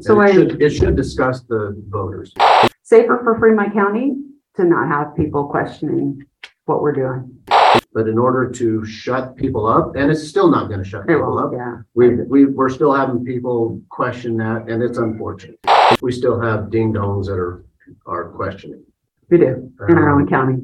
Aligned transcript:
So 0.00 0.20
And 0.20 0.22
I, 0.22 0.30
it 0.30 0.34
should, 0.34 0.62
it 0.62 0.70
should 0.70 0.96
discuss 0.96 1.42
the 1.42 1.82
voters. 1.88 2.32
safer 2.82 3.20
for 3.22 3.38
Fremont 3.38 3.72
County 3.72 4.16
to 4.56 4.64
not 4.64 4.88
have 4.88 5.16
people 5.16 5.44
questioning 5.48 6.22
what 6.66 6.82
we're 6.82 6.92
doing. 6.92 7.32
But 7.92 8.08
in 8.08 8.18
order 8.18 8.50
to 8.50 8.84
shut 8.84 9.36
people 9.36 9.66
up, 9.66 9.96
and 9.96 10.10
it's 10.10 10.26
still 10.28 10.50
not 10.50 10.68
gonna 10.68 10.84
shut 10.84 11.02
It 11.02 11.08
people 11.08 11.38
up. 11.38 11.50
will, 11.50 11.58
yeah. 11.58 11.76
We, 11.94 12.14
we, 12.24 12.44
we're 12.46 12.68
still 12.68 12.92
having 12.92 13.24
people 13.24 13.80
question 13.88 14.36
that, 14.38 14.68
and 14.68 14.82
it's 14.82 14.98
unfortunate. 14.98 15.58
We 16.02 16.12
still 16.12 16.38
have 16.40 16.70
ding 16.70 16.92
dongs 16.92 17.26
that 17.26 17.38
are, 17.38 17.64
are 18.06 18.30
questioning. 18.30 18.82
We 19.30 19.38
do, 19.38 19.72
in 19.88 19.96
our 19.98 20.10
Um, 20.10 20.22
own 20.22 20.28
county. 20.28 20.62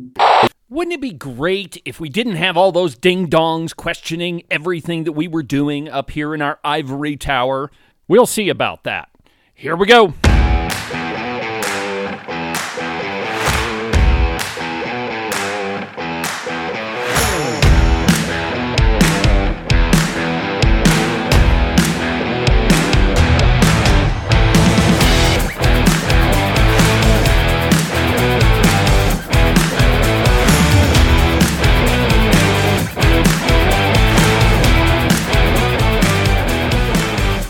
Wouldn't 0.69 0.95
it 0.95 1.01
be 1.01 1.13
great 1.13 1.81
if 1.85 2.01
we 2.01 2.09
didn't 2.09 2.37
have 2.37 2.57
all 2.57 2.73
those 2.73 2.97
ding 2.97 3.29
dongs 3.29 3.75
questioning 3.77 4.43
everything 4.51 5.05
that 5.05 5.13
we 5.13 5.29
were 5.29 5.43
doing 5.43 5.89
up 5.89 6.11
here 6.11 6.35
in 6.35 6.41
our 6.43 6.59
ivory 6.65 7.17
tower? 7.17 7.71
We'll 8.09 8.27
see 8.27 8.49
about 8.49 8.85
that. 8.85 9.09
Here 9.55 9.77
we 9.77 9.87
go. 9.87 10.15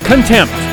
Contempt. 0.05 0.72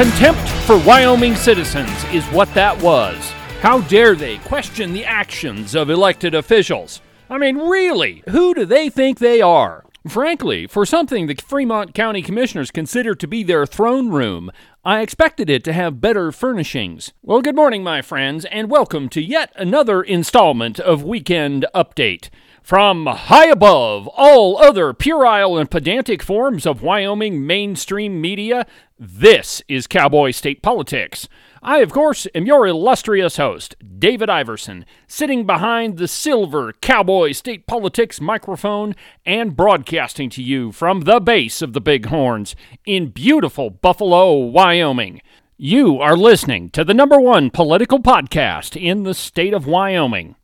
Contempt 0.00 0.48
for 0.64 0.78
Wyoming 0.78 1.36
citizens 1.36 1.92
is 2.04 2.24
what 2.28 2.48
that 2.54 2.80
was. 2.80 3.18
How 3.60 3.82
dare 3.82 4.16
they 4.16 4.38
question 4.38 4.94
the 4.94 5.04
actions 5.04 5.74
of 5.74 5.90
elected 5.90 6.34
officials? 6.34 7.02
I 7.28 7.36
mean, 7.36 7.58
really, 7.58 8.24
who 8.30 8.54
do 8.54 8.64
they 8.64 8.88
think 8.88 9.18
they 9.18 9.42
are? 9.42 9.84
Frankly, 10.08 10.66
for 10.66 10.86
something 10.86 11.26
the 11.26 11.34
Fremont 11.34 11.92
County 11.92 12.22
Commissioners 12.22 12.70
consider 12.70 13.14
to 13.14 13.28
be 13.28 13.42
their 13.42 13.66
throne 13.66 14.08
room, 14.08 14.50
I 14.86 15.02
expected 15.02 15.50
it 15.50 15.62
to 15.64 15.74
have 15.74 16.00
better 16.00 16.32
furnishings. 16.32 17.12
Well, 17.22 17.42
good 17.42 17.54
morning, 17.54 17.84
my 17.84 18.00
friends, 18.00 18.46
and 18.46 18.70
welcome 18.70 19.10
to 19.10 19.20
yet 19.20 19.52
another 19.54 20.00
installment 20.00 20.80
of 20.80 21.04
Weekend 21.04 21.66
Update. 21.74 22.30
From 22.62 23.06
high 23.06 23.48
above 23.48 24.06
all 24.08 24.58
other 24.58 24.92
puerile 24.92 25.58
and 25.58 25.70
pedantic 25.70 26.22
forms 26.22 26.66
of 26.66 26.82
Wyoming 26.82 27.44
mainstream 27.46 28.20
media, 28.20 28.66
this 28.98 29.62
is 29.66 29.86
Cowboy 29.86 30.30
State 30.30 30.62
Politics. 30.62 31.26
I, 31.62 31.78
of 31.78 31.90
course, 31.90 32.26
am 32.34 32.46
your 32.46 32.66
illustrious 32.66 33.38
host, 33.38 33.74
David 33.98 34.30
Iverson, 34.30 34.86
sitting 35.08 35.46
behind 35.46 35.98
the 35.98 36.06
silver 36.06 36.72
Cowboy 36.80 37.32
State 37.32 37.66
Politics 37.66 38.20
microphone 38.20 38.94
and 39.26 39.56
broadcasting 39.56 40.30
to 40.30 40.42
you 40.42 40.70
from 40.70 41.00
the 41.02 41.18
base 41.18 41.62
of 41.62 41.72
the 41.72 41.80
Bighorns 41.80 42.54
in 42.86 43.08
beautiful 43.08 43.70
Buffalo, 43.70 44.36
Wyoming. 44.36 45.22
You 45.56 45.98
are 45.98 46.16
listening 46.16 46.70
to 46.70 46.84
the 46.84 46.94
number 46.94 47.20
one 47.20 47.50
political 47.50 47.98
podcast 47.98 48.80
in 48.80 49.02
the 49.02 49.14
state 49.14 49.52
of 49.52 49.66
Wyoming. 49.66 50.36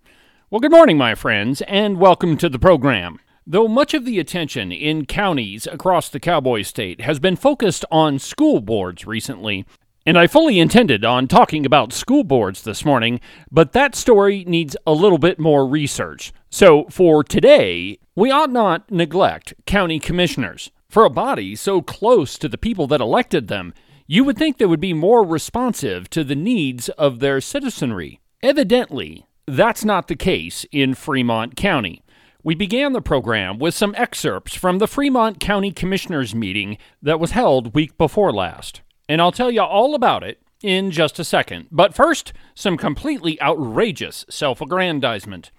Well, 0.48 0.60
good 0.60 0.70
morning, 0.70 0.96
my 0.96 1.16
friends, 1.16 1.60
and 1.62 1.98
welcome 1.98 2.36
to 2.36 2.48
the 2.48 2.56
program. 2.56 3.18
Though 3.44 3.66
much 3.66 3.94
of 3.94 4.04
the 4.04 4.20
attention 4.20 4.70
in 4.70 5.04
counties 5.04 5.66
across 5.66 6.08
the 6.08 6.20
Cowboy 6.20 6.62
State 6.62 7.00
has 7.00 7.18
been 7.18 7.34
focused 7.34 7.84
on 7.90 8.20
school 8.20 8.60
boards 8.60 9.08
recently, 9.08 9.66
and 10.06 10.16
I 10.16 10.28
fully 10.28 10.60
intended 10.60 11.04
on 11.04 11.26
talking 11.26 11.66
about 11.66 11.92
school 11.92 12.22
boards 12.22 12.62
this 12.62 12.84
morning, 12.84 13.18
but 13.50 13.72
that 13.72 13.96
story 13.96 14.44
needs 14.44 14.76
a 14.86 14.92
little 14.92 15.18
bit 15.18 15.40
more 15.40 15.66
research. 15.66 16.32
So, 16.48 16.86
for 16.90 17.24
today, 17.24 17.98
we 18.14 18.30
ought 18.30 18.52
not 18.52 18.88
neglect 18.88 19.52
county 19.66 19.98
commissioners. 19.98 20.70
For 20.88 21.04
a 21.04 21.10
body 21.10 21.56
so 21.56 21.82
close 21.82 22.38
to 22.38 22.48
the 22.48 22.56
people 22.56 22.86
that 22.86 23.00
elected 23.00 23.48
them, 23.48 23.74
you 24.06 24.22
would 24.22 24.38
think 24.38 24.58
they 24.58 24.66
would 24.66 24.78
be 24.78 24.94
more 24.94 25.26
responsive 25.26 26.08
to 26.10 26.22
the 26.22 26.36
needs 26.36 26.88
of 26.90 27.18
their 27.18 27.40
citizenry. 27.40 28.20
Evidently, 28.44 29.25
that's 29.46 29.84
not 29.84 30.08
the 30.08 30.16
case 30.16 30.66
in 30.72 30.94
Fremont 30.94 31.56
County. 31.56 32.02
We 32.42 32.54
began 32.54 32.92
the 32.92 33.00
program 33.00 33.58
with 33.58 33.74
some 33.74 33.94
excerpts 33.96 34.54
from 34.54 34.78
the 34.78 34.86
Fremont 34.86 35.40
County 35.40 35.72
Commissioners 35.72 36.34
meeting 36.34 36.78
that 37.02 37.18
was 37.18 37.32
held 37.32 37.74
week 37.74 37.98
before 37.98 38.32
last. 38.32 38.82
And 39.08 39.20
I'll 39.20 39.32
tell 39.32 39.50
you 39.50 39.62
all 39.62 39.94
about 39.94 40.22
it 40.22 40.40
in 40.62 40.90
just 40.90 41.18
a 41.18 41.24
second. 41.24 41.68
But 41.70 41.94
first, 41.94 42.32
some 42.54 42.76
completely 42.76 43.40
outrageous 43.40 44.24
self 44.28 44.60
aggrandizement. 44.60 45.50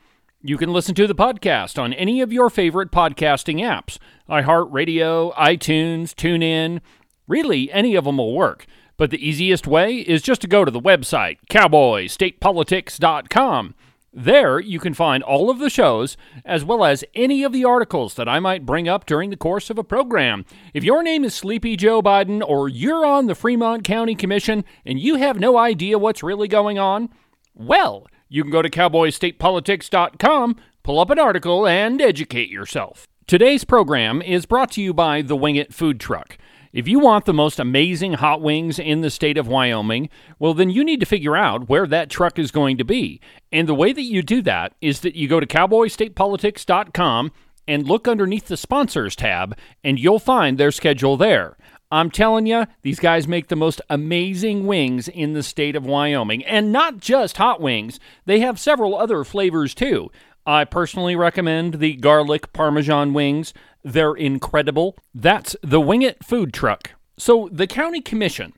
You 0.42 0.58
can 0.58 0.72
listen 0.72 0.96
to 0.96 1.08
the 1.08 1.16
podcast 1.16 1.81
on 1.81 1.94
any 1.94 2.22
of 2.22 2.31
your 2.31 2.50
favorite 2.50 2.92
podcasting 2.92 3.59
apps 3.59 3.98
iHeartRadio, 4.30 5.34
iTunes, 5.36 6.14
TuneIn. 6.14 6.80
Really, 7.28 7.72
any 7.72 7.96
of 7.96 8.06
them 8.06 8.18
will 8.18 8.34
work. 8.34 8.66
But 8.97 9.12
the 9.12 9.25
easiest 9.25 9.66
way 9.68 9.97
is 9.97 10.22
just 10.24 10.41
to 10.41 10.47
go 10.47 10.66
to 10.66 10.72
the 10.72 10.81
website, 10.81 11.38
cowboystatepolitics.com. 11.50 13.75
There, 14.12 14.59
you 14.59 14.80
can 14.80 14.96
find 14.96 15.22
all 15.22 15.52
of 15.52 15.59
the 15.59 15.69
shows, 15.69 16.18
as 16.44 16.66
well 16.66 16.84
as 16.84 17.03
any 17.13 17.44
of 17.44 17.53
the 17.53 17.63
articles 17.63 18.16
that 18.16 18.28
I 18.28 18.40
might 18.40 18.66
bring 18.66 18.88
up 18.88 19.06
during 19.06 19.30
the 19.30 19.38
course 19.38 19.69
of 19.69 19.78
a 19.78 19.84
program. 19.84 20.46
If 20.74 20.84
your 20.84 21.03
name 21.03 21.24
is 21.24 21.36
Sleepy 21.36 21.75
Joe 21.75 22.02
Biden, 22.02 22.41
or 22.44 22.68
you're 22.68 23.06
on 23.06 23.28
the 23.28 23.36
Fremont 23.36 23.84
County 23.84 24.16
Commission 24.16 24.66
and 24.84 25.00
you 25.00 25.18
have 25.18 25.40
no 25.40 25.57
idea 25.57 26.00
what's 26.00 26.24
really 26.24 26.47
going 26.47 26.80
on, 26.80 27.09
well, 27.53 28.07
you 28.30 28.41
can 28.41 28.52
go 28.52 28.63
to 28.63 28.69
cowboystatepolitics.com, 28.72 30.56
pull 30.81 31.00
up 31.00 31.12
an 31.12 31.19
article, 31.19 31.68
and 31.68 32.02
educate 32.02 32.50
yourself. 32.50 33.07
Today's 33.28 33.63
program 33.66 34.24
is 34.24 34.47
brought 34.47 34.72
to 34.72 34.81
you 34.81 34.91
by 34.94 35.22
the 35.22 35.36
Wing 35.36 35.57
It 35.57 35.74
Food 35.74 36.00
Truck. 36.00 36.38
If 36.77 36.88
you 36.88 36.99
want 36.99 37.25
the 37.25 37.33
most 37.33 37.59
amazing 37.59 38.13
hot 38.13 38.39
wings 38.39 38.77
in 38.77 39.01
the 39.01 39.09
state 39.09 39.39
of 39.39 39.47
Wyoming, 39.47 40.09
well, 40.38 40.53
then 40.53 40.69
you 40.69 40.83
need 40.83 40.99
to 40.99 41.07
figure 41.07 41.35
out 41.35 41.67
where 41.67 41.88
that 41.88 42.11
truck 42.11 42.38
is 42.38 42.51
going 42.51 42.77
to 42.77 42.83
be. 42.83 43.19
And 43.51 43.67
the 43.67 43.73
way 43.73 43.93
that 43.93 44.03
you 44.03 44.21
do 44.21 44.43
that 44.43 44.75
is 44.79 44.99
that 44.99 45.15
you 45.15 45.27
go 45.27 45.39
to 45.39 45.47
cowboystatepolitics.com 45.47 47.31
and 47.67 47.88
look 47.88 48.07
underneath 48.07 48.45
the 48.45 48.57
sponsors 48.57 49.15
tab, 49.15 49.57
and 49.83 49.97
you'll 49.97 50.19
find 50.19 50.59
their 50.59 50.69
schedule 50.71 51.17
there. 51.17 51.57
I'm 51.89 52.11
telling 52.11 52.45
you, 52.45 52.67
these 52.83 52.99
guys 52.99 53.27
make 53.27 53.47
the 53.47 53.55
most 53.55 53.81
amazing 53.89 54.67
wings 54.67 55.07
in 55.07 55.33
the 55.33 55.41
state 55.41 55.75
of 55.75 55.83
Wyoming. 55.83 56.45
And 56.45 56.71
not 56.71 56.97
just 56.99 57.38
hot 57.38 57.59
wings, 57.59 57.99
they 58.25 58.41
have 58.41 58.59
several 58.59 58.95
other 58.95 59.23
flavors 59.23 59.73
too. 59.73 60.11
I 60.45 60.63
personally 60.63 61.15
recommend 61.15 61.79
the 61.79 61.95
garlic 61.95 62.53
parmesan 62.53 63.13
wings. 63.13 63.53
They're 63.88 64.16
incredible. 64.16 64.98
That's 65.16 65.56
the 65.64 65.80
Wing 65.80 66.02
It 66.02 66.22
food 66.22 66.53
truck. 66.53 66.92
So, 67.18 67.48
the 67.53 67.68
county 67.68 68.02
commission, 68.02 68.52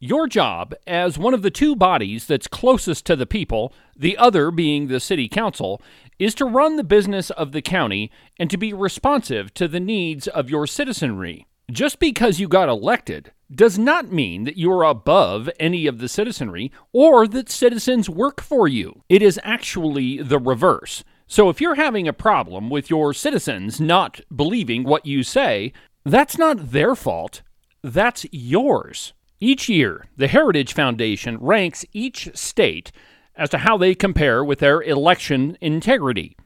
your 0.00 0.26
job 0.26 0.74
as 0.88 1.16
one 1.16 1.34
of 1.34 1.42
the 1.42 1.52
two 1.52 1.76
bodies 1.76 2.26
that's 2.26 2.48
closest 2.48 3.06
to 3.06 3.14
the 3.14 3.24
people, 3.24 3.72
the 3.96 4.18
other 4.18 4.50
being 4.50 4.88
the 4.88 4.98
city 4.98 5.28
council, 5.28 5.80
is 6.18 6.34
to 6.34 6.44
run 6.44 6.74
the 6.74 6.82
business 6.82 7.30
of 7.30 7.52
the 7.52 7.62
county 7.62 8.10
and 8.40 8.50
to 8.50 8.56
be 8.56 8.72
responsive 8.72 9.54
to 9.54 9.68
the 9.68 9.78
needs 9.78 10.26
of 10.26 10.50
your 10.50 10.66
citizenry. 10.66 11.46
Just 11.70 12.00
because 12.00 12.40
you 12.40 12.48
got 12.48 12.68
elected 12.68 13.30
does 13.54 13.78
not 13.78 14.10
mean 14.10 14.42
that 14.44 14.56
you 14.56 14.72
are 14.72 14.82
above 14.82 15.48
any 15.60 15.86
of 15.86 15.98
the 15.98 16.08
citizenry 16.08 16.72
or 16.92 17.28
that 17.28 17.48
citizens 17.48 18.10
work 18.10 18.40
for 18.40 18.66
you. 18.66 19.02
It 19.08 19.22
is 19.22 19.38
actually 19.44 20.20
the 20.20 20.40
reverse. 20.40 21.04
So 21.32 21.48
if 21.48 21.62
you're 21.62 21.76
having 21.76 22.06
a 22.06 22.12
problem 22.12 22.68
with 22.68 22.90
your 22.90 23.14
citizens 23.14 23.80
not 23.80 24.20
believing 24.36 24.84
what 24.84 25.06
you 25.06 25.22
say, 25.22 25.72
that's 26.04 26.36
not 26.36 26.72
their 26.72 26.94
fault. 26.94 27.40
That's 27.82 28.26
yours. 28.30 29.14
Each 29.40 29.66
year, 29.66 30.04
the 30.14 30.28
Heritage 30.28 30.74
Foundation 30.74 31.38
ranks 31.38 31.86
each 31.94 32.28
state 32.34 32.92
as 33.34 33.48
to 33.48 33.56
how 33.56 33.78
they 33.78 33.94
compare 33.94 34.44
with 34.44 34.58
their 34.58 34.82
election 34.82 35.56
integrity. 35.62 36.36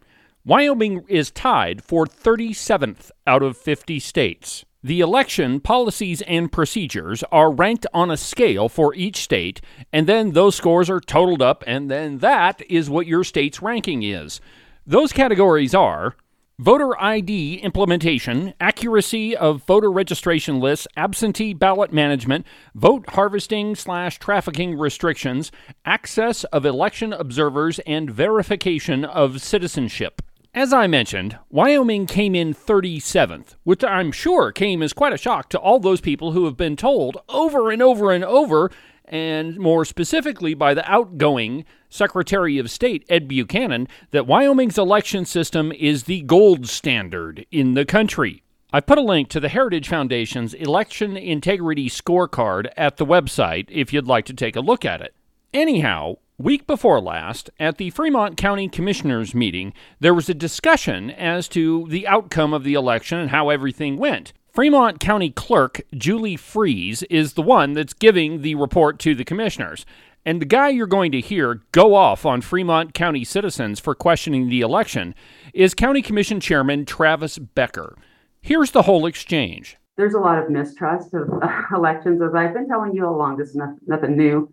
Wyoming 0.44 1.05
is 1.09 1.32
tied 1.32 1.82
for 1.82 2.06
37th 2.06 3.11
out 3.27 3.43
of 3.43 3.56
50 3.56 3.99
states. 3.99 4.65
The 4.85 5.00
election 5.00 5.59
policies 5.59 6.23
and 6.29 6.53
procedures 6.53 7.25
are 7.32 7.50
ranked 7.50 7.89
on 7.93 8.12
a 8.12 8.17
scale 8.17 8.69
for 8.69 8.94
each 8.94 9.17
state, 9.17 9.61
and 9.93 10.06
then 10.06 10.31
those 10.31 10.55
scores 10.55 10.89
are 10.89 11.00
totaled 11.00 11.43
up, 11.43 11.65
and 11.67 11.91
then 11.91 12.19
that 12.19 12.62
is 12.71 12.89
what 12.89 13.09
your 13.09 13.25
state's 13.25 13.61
ranking 13.61 14.05
is. 14.05 14.41
Those 14.88 15.12
categories 15.12 15.75
are 15.75 16.15
voter 16.61 16.97
ID 17.03 17.56
implementation, 17.56 18.55
accuracy 18.61 19.37
of 19.37 19.65
voter 19.65 19.91
registration 19.91 20.61
lists, 20.61 20.87
absentee 20.97 21.55
ballot 21.55 21.93
management, 21.93 22.47
vote 22.73 23.05
harvesting 23.09 23.75
slash 23.75 24.21
trafficking 24.21 24.79
restrictions, 24.79 25.50
access 25.85 26.44
of 26.44 26.65
election 26.65 27.12
observers, 27.12 27.81
and 27.81 28.09
verification 28.09 29.05
of 29.05 29.43
citizenship. 29.43 30.23
As 30.55 30.73
I 30.73 30.87
mentioned, 30.87 31.37
Wyoming 31.50 32.06
came 32.06 32.37
in 32.37 32.55
37th, 32.55 33.56
which 33.65 33.82
I'm 33.82 34.12
sure 34.12 34.53
came 34.53 34.85
as 34.85 34.93
quite 34.93 35.12
a 35.12 35.19
shock 35.19 35.49
to 35.49 35.59
all 35.59 35.81
those 35.81 36.00
people 36.00 36.31
who 36.31 36.44
have 36.44 36.56
been 36.56 36.77
told 36.77 37.19
over 37.29 37.73
and 37.73 37.82
over 37.82 38.12
and 38.12 38.25
over 38.25 38.71
and 39.08 39.58
more 39.58 39.85
specifically 39.85 40.55
by 40.55 40.75
the 40.75 40.88
outgoing 40.91 41.64
Secretary 41.88 42.58
of 42.58 42.70
State, 42.70 43.05
Ed 43.08 43.29
Buchanan, 43.29 43.88
that 44.11 44.26
Wyoming's 44.26 44.79
election 44.79 45.25
system 45.25 45.73
is 45.73 46.05
the 46.05 46.23
gold 46.23 46.67
standard 46.67 47.47
in 47.50 47.75
the 47.75 47.85
country. 47.85 48.43
I 48.73 48.81
put 48.81 48.99
a 48.99 49.03
link 49.03 49.29
to 49.29 49.41
the 49.41 49.49
Heritage 49.49 49.88
Foundation's 49.88 50.53
election 50.53 51.17
integrity 51.17 51.88
scorecard 51.88 52.70
at 52.76 52.97
the 52.97 53.06
website 53.06 53.69
if 53.70 53.93
you'd 53.93 54.06
like 54.06 54.26
to 54.26 54.35
take 54.35 54.56
a 54.56 54.61
look 54.61 54.85
at 54.85 55.00
it. 55.00 55.14
Anyhow, 55.55 56.17
week 56.37 56.67
before 56.67 57.00
last, 57.00 57.49
at 57.58 57.79
the 57.79 57.91
Fremont 57.91 58.37
County 58.37 58.69
Commissioners 58.69 59.35
meeting, 59.35 59.73
there 60.00 60.12
was 60.12 60.29
a 60.29 60.35
discussion 60.35 61.11
as 61.11 61.49
to 61.49 61.87
the 61.88 62.06
outcome 62.06 62.53
of 62.53 62.64
the 62.64 62.75
election 62.75 63.19
and 63.19 63.31
how 63.31 63.49
everything 63.49 63.97
went. 63.97 64.32
Fremont 64.56 65.00
County 65.00 65.29
Clerk 65.29 65.82
Julie 65.94 66.35
Freese 66.35 67.03
is 67.11 67.35
the 67.35 67.43
one 67.43 67.75
that's 67.75 67.93
giving 67.93 68.41
the 68.41 68.55
report 68.55 68.99
to 69.00 69.14
the 69.14 69.23
commissioners. 69.23 69.85
And 70.25 70.41
the 70.41 70.47
guy 70.47 70.70
you're 70.70 70.87
going 70.87 71.12
to 71.12 71.20
hear 71.20 71.61
go 71.73 71.94
off 71.94 72.25
on 72.25 72.41
Fremont 72.41 72.94
County 72.94 73.23
citizens 73.23 73.81
for 73.81 73.94
questioning 73.94 74.49
the 74.49 74.62
election 74.62 75.14
is 75.53 75.75
County 75.75 76.00
Commission 76.00 76.41
Chairman 76.41 76.87
Travis 76.87 77.37
Becker. 77.37 77.99
Here's 78.41 78.70
the 78.70 78.81
whole 78.81 79.05
exchange. 79.05 79.76
There's 79.99 80.14
a 80.14 80.19
lot 80.19 80.38
of 80.38 80.49
mistrust 80.49 81.12
of 81.12 81.29
uh, 81.43 81.62
elections, 81.76 82.23
as 82.23 82.35
I've 82.35 82.55
been 82.55 82.67
telling 82.67 82.94
you 82.94 83.05
all 83.05 83.14
along, 83.14 83.37
this 83.37 83.50
is 83.50 83.61
nothing, 83.87 84.17
new. 84.17 84.50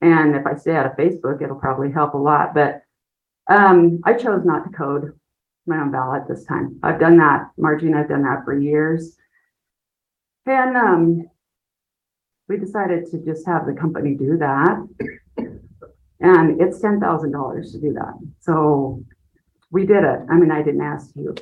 And 0.00 0.34
if 0.34 0.46
I 0.46 0.54
stay 0.54 0.74
out 0.74 0.86
of 0.86 0.92
Facebook, 0.92 1.42
it'll 1.42 1.60
probably 1.60 1.92
help 1.92 2.14
a 2.14 2.16
lot, 2.16 2.54
but 2.54 2.80
um, 3.48 4.00
I 4.04 4.14
chose 4.14 4.46
not 4.46 4.64
to 4.64 4.70
code 4.70 5.12
my 5.66 5.76
own 5.76 5.90
ballot 5.90 6.22
this 6.28 6.46
time. 6.46 6.78
I've 6.82 6.98
done 6.98 7.18
that, 7.18 7.50
Margie 7.58 7.88
and 7.88 7.96
I've 7.96 8.08
done 8.08 8.22
that 8.22 8.42
for 8.46 8.58
years. 8.58 9.18
And 10.46 10.76
um, 10.76 11.30
we 12.48 12.58
decided 12.58 13.10
to 13.10 13.18
just 13.18 13.46
have 13.46 13.66
the 13.66 13.72
company 13.72 14.14
do 14.14 14.36
that. 14.38 14.86
And 16.20 16.60
it's 16.60 16.80
ten 16.80 17.00
thousand 17.00 17.32
dollars 17.32 17.72
to 17.72 17.80
do 17.80 17.92
that. 17.94 18.14
So 18.40 19.02
we 19.70 19.86
did 19.86 20.04
it. 20.04 20.20
I 20.30 20.36
mean, 20.36 20.50
I 20.50 20.62
didn't 20.62 20.82
ask 20.82 21.10
you. 21.16 21.34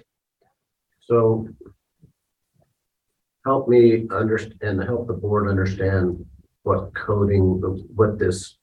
So 1.01 1.49
help 3.45 3.69
me 3.69 4.07
understand, 4.11 4.61
and 4.63 4.83
help 4.83 5.09
the 5.09 5.15
board 5.15 5.49
understand 5.49 6.25
what 6.63 6.95
coding, 6.95 7.61
what 7.95 8.19
this, 8.19 8.57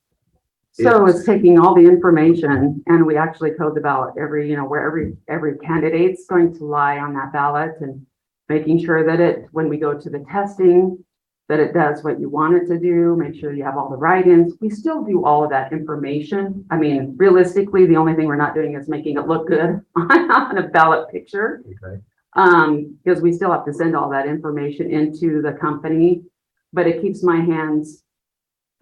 So 0.71 1.05
Yes. 1.05 1.17
it's 1.17 1.25
taking 1.25 1.59
all 1.59 1.75
the 1.75 1.85
information 1.85 2.81
and 2.87 3.05
we 3.05 3.17
actually 3.17 3.51
code 3.51 3.75
the 3.75 3.81
ballot 3.81 4.13
every, 4.17 4.49
you 4.49 4.55
know, 4.55 4.63
where 4.65 4.85
every, 4.85 5.17
every 5.27 5.57
candidate's 5.57 6.25
going 6.27 6.57
to 6.57 6.63
lie 6.63 6.97
on 6.97 7.13
that 7.15 7.33
ballot 7.33 7.75
and 7.81 8.05
making 8.49 8.83
sure 8.83 9.05
that 9.05 9.19
it, 9.21 9.45
when 9.51 9.69
we 9.69 9.77
go 9.77 9.97
to 9.97 10.09
the 10.09 10.25
testing, 10.29 11.03
that 11.47 11.59
it 11.59 11.73
does 11.73 12.03
what 12.03 12.19
you 12.19 12.29
want 12.29 12.55
it 12.55 12.67
to 12.67 12.79
do, 12.79 13.15
make 13.15 13.39
sure 13.39 13.53
you 13.53 13.63
have 13.63 13.77
all 13.77 13.89
the 13.89 13.95
write-ins. 13.95 14.53
We 14.59 14.69
still 14.69 15.03
do 15.03 15.25
all 15.25 15.43
of 15.43 15.49
that 15.51 15.71
information. 15.71 16.65
I 16.69 16.77
mean, 16.77 17.15
realistically, 17.17 17.85
the 17.87 17.95
only 17.95 18.13
thing 18.13 18.27
we're 18.27 18.35
not 18.35 18.53
doing 18.53 18.75
is 18.75 18.87
making 18.87 19.17
it 19.17 19.27
look 19.27 19.47
good 19.47 19.81
on 19.95 20.57
a 20.57 20.67
ballot 20.67 21.09
picture. 21.11 21.63
okay, 21.65 22.01
Um, 22.35 22.97
because 23.03 23.21
we 23.21 23.31
still 23.31 23.51
have 23.51 23.65
to 23.65 23.73
send 23.73 23.95
all 23.95 24.09
that 24.11 24.27
information 24.27 24.91
into 24.91 25.41
the 25.41 25.53
company, 25.53 26.23
but 26.71 26.85
it 26.85 27.01
keeps 27.01 27.23
my 27.23 27.37
hands 27.37 28.03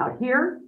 out 0.02 0.18
here, 0.20 0.60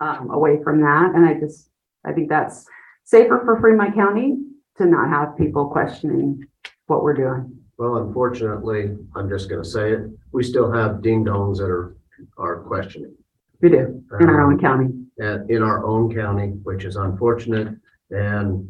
um, 0.00 0.30
away 0.30 0.62
from 0.62 0.80
that, 0.82 1.12
and 1.14 1.24
I 1.24 1.34
just, 1.34 1.70
I 2.04 2.12
think 2.12 2.28
that's 2.28 2.66
safer 3.04 3.40
for 3.44 3.58
Fremont 3.60 3.94
County 3.94 4.36
to 4.76 4.84
not 4.84 5.08
have 5.08 5.38
people 5.38 5.68
questioning 5.70 6.44
what 6.86 7.02
we're 7.02 7.14
doing. 7.14 7.63
Well, 7.78 7.96
unfortunately, 7.96 8.96
I'm 9.14 9.28
just 9.28 9.48
gonna 9.48 9.64
say 9.64 9.92
it, 9.92 10.10
we 10.32 10.42
still 10.42 10.70
have 10.72 11.02
ding 11.02 11.24
dongs 11.24 11.58
that 11.58 11.70
are, 11.70 11.96
are 12.38 12.60
questioning. 12.62 13.14
We 13.60 13.70
do, 13.70 14.02
in 14.20 14.28
our 14.28 14.42
own 14.42 14.54
um, 14.54 14.60
county. 14.60 14.94
And 15.18 15.48
in 15.48 15.62
our 15.62 15.84
own 15.84 16.12
county, 16.12 16.48
which 16.64 16.84
is 16.84 16.96
unfortunate, 16.96 17.68
and 18.10 18.68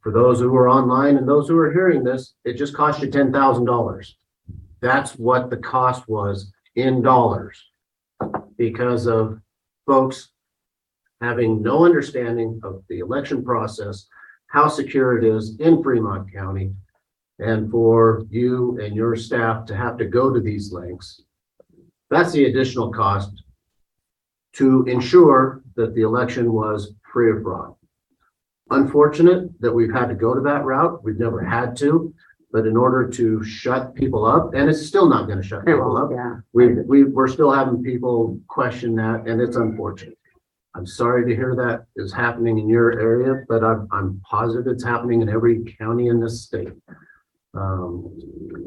for 0.00 0.10
those 0.10 0.40
who 0.40 0.54
are 0.56 0.70
online 0.70 1.16
and 1.18 1.28
those 1.28 1.48
who 1.48 1.56
are 1.58 1.72
hearing 1.72 2.02
this, 2.02 2.34
it 2.44 2.54
just 2.54 2.74
cost 2.74 3.02
you 3.02 3.10
ten 3.10 3.32
thousand 3.32 3.66
dollars. 3.66 4.16
That's 4.80 5.12
what 5.12 5.50
the 5.50 5.58
cost 5.58 6.08
was 6.08 6.52
in 6.76 7.02
dollars. 7.02 7.62
Because 8.56 9.06
of 9.06 9.38
folks 9.86 10.30
having 11.20 11.62
no 11.62 11.84
understanding 11.84 12.60
of 12.62 12.82
the 12.88 12.98
election 13.00 13.44
process, 13.44 14.06
how 14.46 14.68
secure 14.68 15.18
it 15.18 15.24
is 15.24 15.56
in 15.58 15.82
Fremont 15.82 16.32
County. 16.32 16.72
And 17.38 17.70
for 17.70 18.24
you 18.30 18.78
and 18.80 18.94
your 18.94 19.16
staff 19.16 19.66
to 19.66 19.76
have 19.76 19.96
to 19.98 20.04
go 20.04 20.32
to 20.32 20.40
these 20.40 20.72
lengths. 20.72 21.22
That's 22.10 22.32
the 22.32 22.44
additional 22.44 22.92
cost 22.92 23.42
to 24.54 24.84
ensure 24.84 25.62
that 25.74 25.94
the 25.94 26.02
election 26.02 26.52
was 26.52 26.92
free 27.12 27.30
of 27.30 27.42
fraud. 27.42 27.74
Unfortunate 28.70 29.50
that 29.60 29.72
we've 29.72 29.92
had 29.92 30.06
to 30.06 30.14
go 30.14 30.32
to 30.34 30.40
that 30.42 30.64
route. 30.64 31.02
We've 31.02 31.18
never 31.18 31.42
had 31.44 31.76
to, 31.78 32.14
but 32.52 32.66
in 32.66 32.76
order 32.76 33.08
to 33.08 33.42
shut 33.42 33.94
people 33.96 34.24
up, 34.24 34.54
and 34.54 34.70
it's 34.70 34.86
still 34.86 35.08
not 35.08 35.28
gonna 35.28 35.42
shut 35.42 35.62
It 35.62 35.66
people 35.66 35.96
up. 35.96 36.10
yeah. 36.12 36.36
We, 36.52 36.74
we, 36.82 37.04
we're 37.04 37.28
still 37.28 37.50
having 37.50 37.82
people 37.82 38.40
question 38.46 38.94
that, 38.96 39.26
and 39.26 39.40
it's 39.40 39.56
unfortunate. 39.56 40.16
I'm 40.76 40.86
sorry 40.86 41.28
to 41.28 41.34
hear 41.34 41.54
that 41.56 41.86
is 41.96 42.12
happening 42.12 42.58
in 42.58 42.68
your 42.68 42.98
area, 42.98 43.44
but 43.48 43.62
I'm, 43.64 43.88
I'm 43.92 44.20
positive 44.28 44.66
it's 44.66 44.84
happening 44.84 45.20
in 45.22 45.28
every 45.28 45.62
county 45.78 46.08
in 46.08 46.20
this 46.20 46.42
state. 46.42 46.72
Um, 47.56 48.10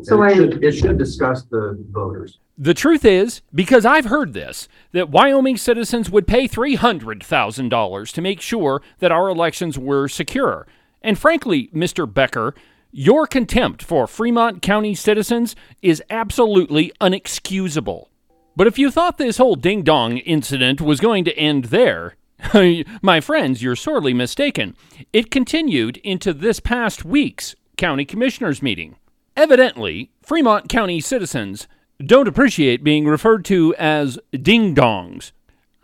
So 0.03 0.21
it 0.23 0.27
I- 0.27 0.33
should, 0.35 0.63
it 0.63 0.71
should 0.73 0.97
discuss 0.97 1.43
the 1.43 1.77
voters. 1.91 2.39
The 2.57 2.73
truth 2.73 3.05
is, 3.05 3.41
because 3.53 3.85
I've 3.85 4.05
heard 4.05 4.33
this, 4.33 4.67
that 4.91 5.09
Wyoming 5.09 5.57
citizens 5.57 6.09
would 6.09 6.25
pay 6.25 6.47
$300,000 6.47 8.13
to 8.13 8.21
make 8.21 8.41
sure 8.41 8.81
that 8.99 9.11
our 9.11 9.29
elections 9.29 9.77
were 9.77 10.07
secure. 10.07 10.65
And 11.01 11.17
frankly, 11.19 11.69
Mr. 11.73 12.11
Becker, 12.11 12.55
your 12.91 13.27
contempt 13.27 13.83
for 13.83 14.07
Fremont 14.07 14.61
County 14.61 14.95
citizens 14.95 15.55
is 15.81 16.01
absolutely 16.09 16.91
unexcusable. 16.99 18.07
But 18.55 18.65
if 18.67 18.79
you 18.79 18.89
thought 18.89 19.17
this 19.19 19.37
whole 19.37 19.55
ding 19.55 19.83
dong 19.83 20.17
incident 20.17 20.81
was 20.81 20.99
going 20.99 21.25
to 21.25 21.37
end 21.37 21.65
there, 21.65 22.15
my 23.03 23.21
friends, 23.21 23.61
you're 23.61 23.75
sorely 23.75 24.13
mistaken. 24.13 24.75
It 25.13 25.29
continued 25.29 25.97
into 25.97 26.33
this 26.33 26.59
past 26.59 27.05
week's 27.05 27.55
county 27.77 28.05
commissioners 28.05 28.61
meeting. 28.61 28.95
Evidently, 29.35 30.11
Fremont 30.23 30.67
County 30.67 30.99
citizens 30.99 31.67
don't 32.03 32.27
appreciate 32.27 32.83
being 32.83 33.05
referred 33.05 33.45
to 33.45 33.73
as 33.75 34.19
ding 34.31 34.75
dongs. 34.75 35.31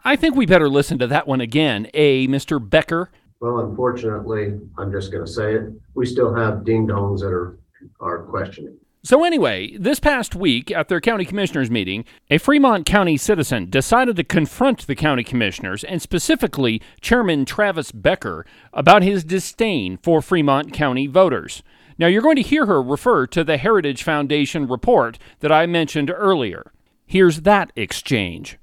I 0.04 0.16
think 0.16 0.36
we 0.36 0.46
better 0.46 0.70
listen 0.70 0.98
to 1.00 1.08
that 1.08 1.28
one 1.28 1.40
again, 1.40 1.88
eh, 1.94 2.26
Mr. 2.28 2.60
Becker? 2.60 3.10
Well, 3.40 3.60
unfortunately, 3.60 4.60
I'm 4.78 4.92
just 4.92 5.12
gonna 5.12 5.28
say 5.28 5.56
it, 5.56 5.72
we 5.94 6.06
still 6.06 6.34
have 6.34 6.66
ding 6.66 6.88
dongs 6.88 7.20
that 7.22 7.32
are, 7.32 7.58
are 8.00 8.24
questioning. 8.24 8.78
So, 9.06 9.26
anyway, 9.26 9.76
this 9.78 10.00
past 10.00 10.34
week 10.34 10.72
at 10.72 10.88
their 10.88 11.02
county 11.02 11.26
commissioners 11.26 11.70
meeting, 11.70 12.06
a 12.30 12.38
Fremont 12.38 12.86
County 12.86 13.18
citizen 13.18 13.70
decided 13.70 14.16
to 14.16 14.24
confront 14.24 14.88
the 14.88 14.96
county 14.96 15.26
commissioners 15.26 15.84
and 15.84 16.02
specifically 16.02 16.82
Chairman 17.02 17.44
Travis 17.44 17.92
Becker 17.92 18.46
about 18.72 19.04
his 19.04 19.26
disdain 19.26 19.98
for 19.98 20.22
Fremont 20.22 20.72
County 20.72 21.06
voters. 21.08 21.64
Now, 21.98 22.08
you're 22.08 22.22
going 22.22 22.36
to 22.38 22.42
hear 22.42 22.66
her 22.66 22.82
refer 22.82 23.28
to 23.28 23.44
the 23.44 23.58
Heritage 23.58 24.04
Foundation 24.04 24.68
report 24.68 25.20
that 25.40 25.52
I 25.52 25.66
mentioned 25.66 26.10
earlier. 26.12 26.72
Here's 27.06 27.42
that 27.42 27.72
exchange. 27.76 28.58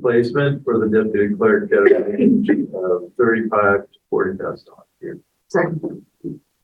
placement 0.00 0.64
for 0.64 0.78
the 0.78 0.86
deputy 0.88 1.34
clerk 1.34 1.70
at 1.72 1.78
a 1.78 2.04
range 2.04 2.48
of 2.48 3.12
thirty-five 3.16 3.82
to 3.82 3.98
forty 4.08 4.36
thousand 4.36 4.66
dollars 4.66 4.86
a 5.00 5.04
year. 5.04 5.18
Second. 5.48 6.06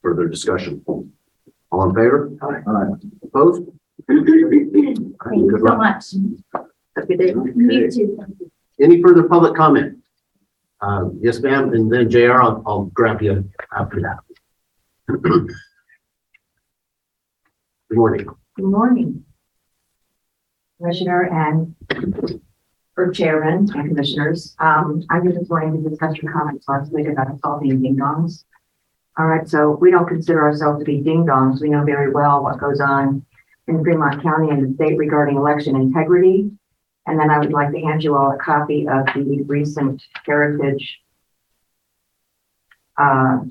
Further 0.03 0.29
discussion? 0.29 0.83
All 0.87 1.89
in 1.89 1.95
favor? 1.95 2.31
Aye. 2.43 3.09
Opposed? 3.25 3.63
Thank 4.09 4.29
you 4.29 5.11
Good 5.51 5.61
so 5.61 5.65
luck. 5.65 5.79
much. 5.79 6.05
Have 6.55 6.67
a 6.97 7.07
good 7.07 7.19
day. 7.19 7.35
You 7.57 7.91
too. 7.91 8.27
Any 8.81 9.03
further 9.03 9.25
public 9.25 9.55
comment? 9.57 9.99
Uh, 10.81 11.09
yes, 11.21 11.41
ma'am, 11.41 11.73
and 11.73 11.91
then 11.91 12.09
JR, 12.11 12.35
I'll, 12.41 12.63
I'll 12.67 12.85
grab 12.95 13.21
you 13.23 13.49
after 13.77 14.01
that. 14.03 14.19
Good 17.89 17.99
morning. 17.99 18.27
Good 18.57 18.65
morning. 18.65 19.25
Commissioner 20.79 21.29
and 21.31 21.77
or 22.97 23.13
Chairman 23.13 23.71
and 23.73 23.89
Commissioners, 23.89 24.57
um, 24.59 25.05
I'm 25.09 25.25
this 25.31 25.49
morning 25.49 25.85
to 25.85 25.89
discuss 25.89 26.17
your 26.17 26.33
comments 26.33 26.69
last 26.69 26.93
week 26.93 27.07
about 27.07 27.33
assaulting 27.33 27.81
ding 27.81 27.97
dongs. 27.97 28.43
All 29.17 29.27
right, 29.27 29.49
so 29.49 29.79
we 29.81 29.93
don't 29.93 30.09
consider 30.09 30.43
ourselves 30.43 30.81
to 30.81 30.85
be 30.85 31.01
ding 31.01 31.27
dongs. 31.27 31.61
We 31.61 31.69
know 31.69 31.85
very 31.85 32.11
well 32.11 32.43
what 32.43 32.59
goes 32.59 32.81
on 32.81 33.25
in 33.69 33.85
Fremont 33.85 34.21
County 34.21 34.51
and 34.51 34.69
the 34.69 34.75
state 34.75 34.99
regarding 34.99 35.37
election 35.37 35.77
integrity. 35.77 36.51
And 37.07 37.21
then 37.21 37.31
I 37.31 37.39
would 37.39 37.53
like 37.53 37.71
to 37.71 37.81
hand 37.81 38.03
you 38.03 38.17
all 38.17 38.33
a 38.33 38.39
copy 38.39 38.89
of 38.89 39.07
the 39.15 39.45
recent 39.47 40.03
Heritage 40.25 41.01
uh, 42.99 43.43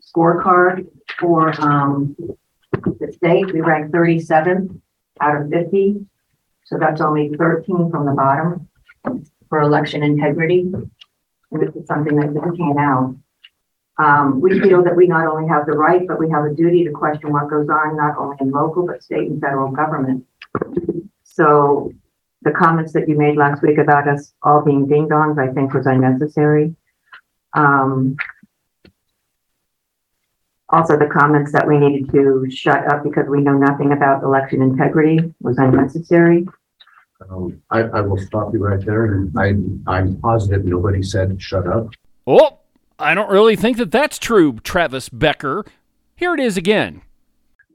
scorecard 0.00 0.86
for, 1.18 1.60
um, 1.60 2.16
the 2.72 3.12
state, 3.12 3.52
we 3.52 3.60
ranked 3.60 3.92
thirty-seventh 3.92 4.72
out 5.20 5.40
of 5.40 5.50
fifty. 5.50 6.06
So 6.64 6.78
that's 6.78 7.00
only 7.00 7.30
thirteen 7.36 7.90
from 7.90 8.06
the 8.06 8.12
bottom. 8.12 8.68
for 9.52 9.60
election 9.60 10.02
integrity. 10.02 10.60
And 10.62 11.60
this 11.60 11.76
is 11.76 11.86
something 11.86 12.16
that 12.16 12.32
just 12.32 12.56
came 12.56 12.78
out. 12.78 13.14
Um, 13.98 14.40
we 14.40 14.58
feel 14.58 14.82
that 14.82 14.96
we 14.96 15.06
not 15.06 15.26
only 15.26 15.46
have 15.46 15.66
the 15.66 15.72
right, 15.72 16.08
but 16.08 16.18
we 16.18 16.30
have 16.30 16.44
a 16.46 16.54
duty 16.54 16.84
to 16.84 16.90
question 16.90 17.30
what 17.30 17.50
goes 17.50 17.68
on, 17.68 17.94
not 17.94 18.16
only 18.16 18.38
in 18.40 18.50
local, 18.50 18.86
but 18.86 19.02
state 19.02 19.28
and 19.28 19.38
federal 19.42 19.70
government. 19.70 20.24
So 21.24 21.92
the 22.40 22.52
comments 22.52 22.94
that 22.94 23.10
you 23.10 23.18
made 23.18 23.36
last 23.36 23.62
week 23.62 23.76
about 23.76 24.08
us 24.08 24.32
all 24.42 24.62
being 24.62 24.86
ding 24.86 25.06
dongs, 25.06 25.38
I 25.38 25.52
think 25.52 25.74
was 25.74 25.84
unnecessary. 25.84 26.74
Um, 27.52 28.16
also, 30.72 30.98
the 30.98 31.06
comments 31.06 31.52
that 31.52 31.68
we 31.68 31.78
needed 31.78 32.10
to 32.12 32.46
shut 32.50 32.90
up 32.90 33.04
because 33.04 33.26
we 33.28 33.42
know 33.42 33.52
nothing 33.52 33.92
about 33.92 34.22
election 34.22 34.62
integrity 34.62 35.34
was 35.40 35.58
unnecessary. 35.58 36.46
Um, 37.30 37.60
I, 37.70 37.80
I 37.80 38.00
will 38.00 38.16
stop 38.16 38.54
you 38.54 38.64
right 38.64 38.84
there 38.84 39.04
and 39.04 39.38
I, 39.38 39.48
I'm 39.86 40.18
positive 40.20 40.64
nobody 40.64 41.02
said 41.02 41.40
shut 41.40 41.66
up. 41.66 41.90
Oh, 42.26 42.58
I 42.98 43.14
don't 43.14 43.30
really 43.30 43.54
think 43.54 43.76
that 43.76 43.90
that's 43.90 44.18
true, 44.18 44.54
Travis 44.64 45.10
Becker. 45.10 45.64
Here 46.16 46.32
it 46.34 46.40
is 46.40 46.56
again. 46.56 47.02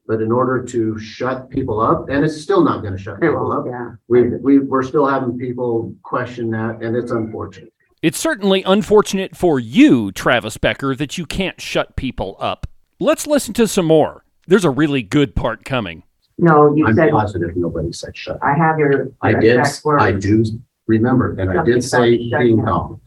But 0.07 0.21
in 0.21 0.31
order 0.31 0.63
to 0.63 0.97
shut 0.97 1.49
people 1.49 1.79
up, 1.79 2.09
and 2.09 2.25
it's 2.25 2.41
still 2.41 2.63
not 2.63 2.81
gonna 2.81 2.97
shut 2.97 3.21
people 3.21 3.43
will, 3.43 3.51
up. 3.51 3.65
yeah. 3.67 3.91
We, 4.07 4.29
we, 4.37 4.59
we're 4.59 4.83
still 4.83 5.05
having 5.05 5.37
people 5.37 5.93
question 6.01 6.49
that 6.51 6.81
and 6.81 6.95
it's 6.95 7.11
unfortunate. 7.11 7.71
It's 8.01 8.17
certainly 8.17 8.63
unfortunate 8.63 9.35
for 9.35 9.59
you, 9.59 10.11
Travis 10.11 10.57
Becker, 10.57 10.95
that 10.95 11.17
you 11.17 11.25
can't 11.27 11.61
shut 11.61 11.95
people 11.95 12.37
up. 12.39 12.67
Let's 12.99 13.27
listen 13.27 13.53
to 13.55 13.67
some 13.67 13.85
more. 13.85 14.23
There's 14.47 14.65
a 14.65 14.69
really 14.69 15.03
good 15.03 15.35
part 15.35 15.65
coming. 15.65 16.03
No, 16.39 16.73
you 16.75 16.87
I'm 16.87 16.95
said, 16.95 17.11
positive 17.11 17.55
nobody 17.55 17.91
said 17.93 18.15
shut. 18.15 18.39
I 18.41 18.53
have 18.55 18.79
your. 18.79 19.11
I 19.21 19.33
did, 19.33 19.59
exact 19.59 19.83
words. 19.85 20.03
I 20.03 20.11
do 20.13 20.45
remember, 20.87 21.35
and 21.39 21.59
I 21.59 21.63
did 21.63 21.83
say 21.83 22.15
about 22.15 22.29
shutting 22.29 22.55
ding 22.57 22.59
up. 22.61 22.67
dongs. 22.89 22.99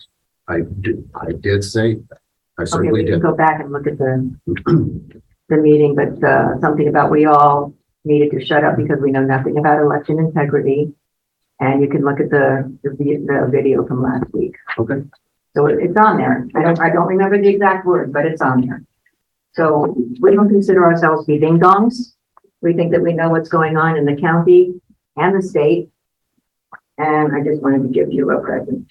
I 0.49 0.61
did, 0.80 1.09
I 1.14 1.32
did 1.32 1.62
say, 1.64 1.94
that. 2.09 2.18
I 2.59 2.62
Okay, 2.62 2.70
certainly 2.70 2.92
we 2.92 3.04
can 3.04 3.14
did. 3.14 3.23
go 3.23 3.35
back 3.35 3.61
and 3.61 3.70
look 3.73 3.87
at 3.87 3.99
the, 3.99 4.35
the 5.49 5.56
meeting, 5.56 5.94
but, 5.94 6.23
uh, 6.26 6.61
something 6.61 6.88
about 6.88 7.11
we 7.11 7.25
all 7.25 7.73
needed 8.04 8.32
to 8.32 8.44
shut 8.44 8.64
up 8.64 8.76
because 8.76 8.99
we 9.00 9.12
know 9.12 9.23
nothing 9.23 9.59
about 9.59 9.80
election 9.80 10.18
integrity. 10.18 10.92
And 11.61 11.82
you 11.82 11.88
can 11.88 12.04
look 12.04 12.18
at 12.20 12.30
the, 12.30 12.76
the, 12.82 12.90
vi- 12.99 13.18
the 13.18 13.49
video 13.50 13.87
from 13.87 14.02
last 14.02 14.25
week. 14.32 14.56
Okay. 14.78 15.02
So 15.54 15.66
it- 15.66 15.78
it's 15.80 15.97
on 15.97 16.16
there. 16.16 16.49
I 16.56 16.62
don't, 16.62 16.80
I 16.80 16.90
don't 16.90 17.06
remember 17.06 17.40
the 17.40 17.49
exact 17.49 17.87
word, 17.87 18.12
but 18.12 18.26
it's 18.26 18.42
on 18.42 18.66
there. 18.66 18.82
So 19.52 19.95
we 20.21 20.35
don't 20.35 20.49
consider 20.49 20.85
ourselves 20.85 21.26
to 21.26 21.33
be 21.33 21.38
ding 21.38 21.59
dongs. 21.59 22.14
We 22.61 22.75
think 22.75 22.92
that 22.92 23.02
we 23.02 23.12
know 23.12 23.30
what's 23.30 23.49
going 23.49 23.76
on 23.76 23.97
in 23.97 24.04
the 24.04 24.16
county 24.16 24.80
and 25.16 25.37
the 25.37 25.47
state. 25.47 25.90
And 26.99 27.35
I 27.35 27.42
just 27.42 27.62
wanted 27.62 27.83
to 27.83 27.88
give 27.88 28.12
you 28.12 28.30
a 28.30 28.40
present. 28.40 28.87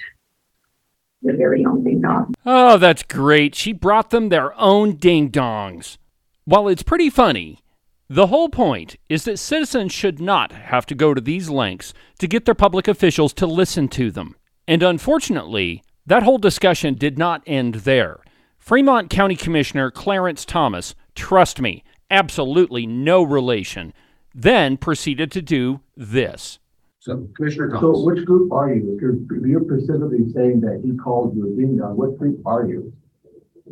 Your 1.22 1.38
very 1.38 1.66
own 1.66 1.84
ding 1.84 2.02
dong. 2.02 2.34
Oh, 2.46 2.78
that's 2.78 3.04
great. 3.04 3.54
She 3.54 3.74
brought 3.74 4.10
them 4.10 4.30
their 4.30 4.58
own 4.60 4.96
ding 4.96 5.30
dongs. 5.30 5.98
While 6.46 6.68
it's 6.68 6.82
pretty 6.82 7.10
funny, 7.10 7.60
the 8.08 8.28
whole 8.28 8.50
point 8.50 8.96
is 9.08 9.26
that 9.26 9.38
citizens 9.38 9.92
should 9.92 10.20
not 10.20 10.52
have 10.52 10.86
to 10.88 10.96
go 10.96 11.14
to 11.14 11.22
these 11.22 11.50
lengths 11.50 11.94
to 12.18 12.28
get 12.28 12.46
their 12.46 12.56
public 12.56 12.88
officials 12.88 13.34
to 13.34 13.46
listen 13.46 13.88
to 13.90 14.10
them. 14.10 14.36
And 14.68 14.82
unfortunately, 14.82 15.84
that 16.06 16.24
whole 16.24 16.40
discussion 16.40 16.96
did 16.96 17.20
not 17.20 17.44
end 17.46 17.76
there. 17.76 18.20
Fremont 18.60 19.10
County 19.10 19.36
Commissioner 19.36 19.90
Clarence 19.90 20.46
Thomas, 20.46 20.94
trust 21.16 21.60
me, 21.62 21.84
absolutely 22.12 22.86
no 22.86 23.24
relation, 23.24 23.94
then 24.36 24.78
proceeded 24.78 25.32
to 25.32 25.42
do 25.42 25.80
this. 25.98 26.60
So 27.00 27.28
Commissioner 27.36 27.70
Thomas. 27.70 27.82
So 27.82 28.04
which 28.06 28.26
group 28.26 28.52
are 28.52 28.72
you? 28.74 28.94
If 28.96 29.02
you're, 29.02 29.48
you're 29.48 29.64
specifically 29.64 30.32
saying 30.34 30.62
that 30.62 30.82
he 30.84 30.96
called 30.98 31.36
you 31.36 31.52
a 31.52 31.56
ding 31.56 31.78
dong, 31.78 31.96
what 31.98 32.18
group 32.18 32.42
are 32.46 32.68
you? 32.68 32.94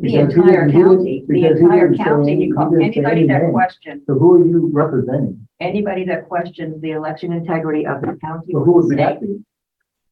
Because 0.12 0.34
he 0.34 0.40
entire 0.40 0.66
didn't- 0.66 0.70
he 0.72 0.78
didn't- 0.78 0.96
county, 0.96 1.24
the 1.28 1.34
because 1.34 1.58
he 1.58 1.64
entire 1.64 1.88
didn't 1.90 2.04
county, 2.04 2.32
any- 2.32 2.44
you 2.46 2.54
call, 2.54 2.70
he 2.70 2.76
didn't 2.78 2.94
say 2.94 3.00
anybody 3.00 3.20
any 3.20 3.28
that 3.28 3.42
name. 3.42 3.52
questions, 3.52 4.02
So 4.06 4.14
who 4.18 4.34
are 4.34 4.46
you 4.46 4.70
representing? 4.72 5.46
anybody 5.60 6.04
that 6.06 6.28
questions 6.28 6.80
the 6.80 6.92
election 6.92 7.32
integrity 7.32 7.86
of 7.86 8.00
the 8.00 8.16
county 8.24 8.52
So 8.52 8.64
who 8.64 8.72
or 8.74 8.82
the 8.82 8.88
would 8.88 8.98
that 8.98 9.18
state, 9.18 9.28
be? 9.28 9.44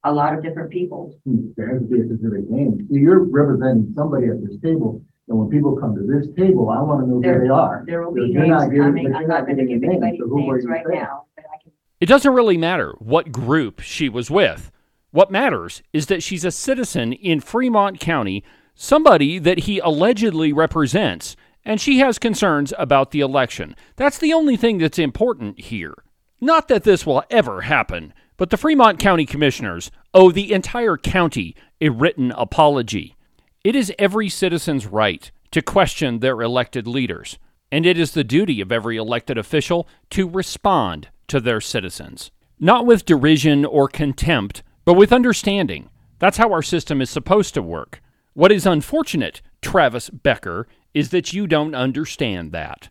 A 0.06 0.12
lot 0.12 0.34
of 0.34 0.42
different 0.42 0.70
people. 0.70 1.14
Hmm, 1.24 1.48
There 1.56 1.68
has 1.68 1.82
to 1.82 1.88
be 1.88 2.00
a 2.00 2.04
specific 2.06 2.48
name. 2.50 2.86
See, 2.90 2.98
You're 2.98 3.24
representing 3.24 3.92
somebody 3.94 4.28
at 4.28 4.40
this 4.42 4.56
table, 4.62 5.02
and 5.28 5.38
when 5.38 5.48
people 5.48 5.76
come 5.76 5.94
to 5.96 6.02
this 6.02 6.26
table, 6.36 6.70
I 6.70 6.80
want 6.82 7.04
to 7.04 7.06
know 7.10 7.20
There- 7.20 7.40
who 7.40 7.44
they 7.46 7.48
are. 7.50 7.84
There 7.86 8.02
will 8.02 8.12
be 8.12 8.22
you're 8.22 8.42
names 8.42 8.48
not 8.50 8.70
giving- 8.70 8.82
coming, 8.82 9.04
but 9.04 9.14
I'm 9.16 9.20
you're 9.22 9.28
not 9.28 9.38
not 9.40 9.46
gonna 9.48 9.54
giving 9.64 9.80
give 9.80 9.80
names, 9.82 10.02
anybody's 10.02 10.20
so 10.20 10.28
who 10.28 10.46
were 10.46 10.52
names 10.54 10.64
you 10.64 10.70
right 10.70 10.86
saying? 10.86 11.00
now, 11.02 11.22
but 11.36 11.44
I 11.52 11.58
can. 11.62 11.72
It 12.00 12.06
doesn't 12.06 12.32
really 12.34 12.56
matter 12.58 12.94
what 12.98 13.32
group 13.32 13.80
she 13.80 14.08
was 14.08 14.30
with. 14.30 14.70
What 15.10 15.30
matters 15.30 15.82
is 15.92 16.06
that 16.06 16.22
she's 16.22 16.44
a 16.44 16.50
citizen 16.50 17.12
in 17.14 17.40
Fremont 17.40 17.98
County, 18.00 18.44
somebody 18.74 19.38
that 19.38 19.60
he 19.60 19.78
allegedly 19.78 20.52
represents, 20.52 21.36
and 21.64 21.80
she 21.80 21.98
has 21.98 22.18
concerns 22.18 22.72
about 22.78 23.10
the 23.10 23.20
election. 23.20 23.74
That's 23.96 24.18
the 24.18 24.32
only 24.32 24.56
thing 24.56 24.78
that's 24.78 24.98
important 24.98 25.58
here. 25.58 25.94
Not 26.40 26.68
that 26.68 26.84
this 26.84 27.06
will 27.06 27.24
ever 27.30 27.62
happen, 27.62 28.12
but 28.36 28.50
the 28.50 28.56
Fremont 28.56 28.98
County 28.98 29.26
Commissioners 29.26 29.90
owe 30.14 30.30
the 30.30 30.52
entire 30.52 30.96
county 30.96 31.54
a 31.80 31.88
written 31.88 32.32
apology. 32.32 33.16
It 33.64 33.74
is 33.74 33.92
every 33.98 34.28
citizen's 34.28 34.86
right 34.86 35.30
to 35.50 35.62
question 35.62 36.18
their 36.18 36.40
elected 36.40 36.86
leaders, 36.86 37.38
and 37.72 37.86
it 37.86 37.98
is 37.98 38.12
the 38.12 38.24
duty 38.24 38.60
of 38.60 38.70
every 38.70 38.96
elected 38.96 39.38
official 39.38 39.88
to 40.10 40.28
respond 40.28 41.08
to 41.28 41.40
their 41.40 41.60
citizens. 41.60 42.30
Not 42.58 42.86
with 42.86 43.04
derision 43.04 43.64
or 43.64 43.88
contempt, 43.88 44.62
but 44.84 44.94
with 44.94 45.12
understanding. 45.12 45.90
That's 46.18 46.38
how 46.38 46.52
our 46.52 46.62
system 46.62 47.00
is 47.00 47.10
supposed 47.10 47.54
to 47.54 47.62
work. 47.62 48.00
What 48.34 48.52
is 48.52 48.66
unfortunate, 48.66 49.42
Travis 49.60 50.10
Becker, 50.10 50.68
is 50.94 51.10
that 51.10 51.32
you 51.32 51.46
don't 51.46 51.74
understand 51.74 52.52
that. 52.52 52.88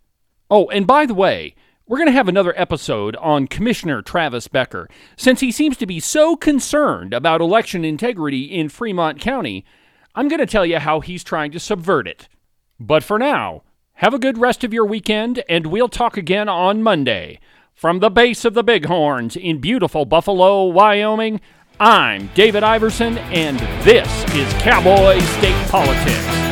Oh, 0.50 0.68
and 0.70 0.86
by 0.86 1.06
the 1.06 1.14
way, 1.14 1.56
we're 1.88 1.98
going 1.98 2.08
to 2.08 2.14
have 2.14 2.28
another 2.28 2.54
episode 2.58 3.16
on 3.18 3.48
Commissioner 3.48 4.02
Travis 4.02 4.48
Becker. 4.48 4.90
Since 5.18 5.42
he 5.42 5.52
seems 5.52 5.78
to 5.78 5.86
be 5.86 6.00
so 6.00 6.36
concerned 6.36 7.14
about 7.14 7.42
election 7.42 7.86
integrity 7.86 8.44
in 8.44 8.70
Fremont 8.70 9.20
County, 9.20 9.66
I'm 10.16 10.28
going 10.28 10.40
to 10.40 10.48
tell 10.48 10.66
you 10.66 10.80
how 10.80 11.00
he's 11.00 11.24
trying 11.24 11.52
to 11.52 11.60
subvert 11.60 12.08
it. 12.08 12.28
But 12.80 13.04
for 13.04 13.20
now, 13.20 13.62
have 13.96 14.14
a 14.14 14.20
good 14.20 14.38
rest 14.38 14.64
of 14.64 14.74
your 14.74 14.86
weekend, 14.86 15.44
and 15.48 15.68
we'll 15.68 15.90
talk 15.90 16.18
again 16.18 16.50
on 16.50 16.82
Monday. 16.82 17.40
From 17.76 18.00
the 18.00 18.10
base 18.10 18.46
of 18.46 18.56
the 18.56 18.64
Bighorns 18.64 19.36
in 19.36 19.60
beautiful 19.60 20.06
Buffalo, 20.06 20.66
Wyoming, 20.66 21.40
I'm 21.80 22.32
David 22.34 22.64
Iverson, 22.64 23.18
and 23.18 23.60
this 23.86 24.10
is 24.34 24.52
Cowboy 24.54 25.20
State 25.20 25.68
Politics. 25.70 26.45